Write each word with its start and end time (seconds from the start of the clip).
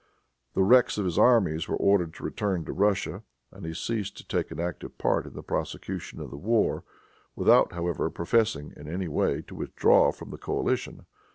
The 0.55 0.63
wrecks 0.63 0.97
of 0.97 1.05
his 1.05 1.19
armies 1.19 1.67
were 1.67 1.75
ordered 1.75 2.15
to 2.15 2.23
return 2.23 2.65
to 2.65 2.73
Russia, 2.73 3.21
and 3.51 3.67
he 3.67 3.73
ceased 3.75 4.17
to 4.17 4.25
take 4.27 4.49
an 4.49 4.59
active 4.59 4.97
part 4.97 5.27
in 5.27 5.35
the 5.35 5.43
prosecution 5.43 6.19
of 6.19 6.31
the 6.31 6.37
war, 6.37 6.83
without 7.35 7.73
however 7.73 8.09
professing, 8.09 8.73
in 8.75 8.87
any 8.87 9.07
way, 9.07 9.43
to 9.43 9.53
withdraw 9.53 10.11
from 10.11 10.31
the 10.31 10.39
coalition. 10.39 11.05